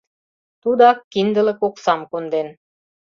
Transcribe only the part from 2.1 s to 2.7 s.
конден.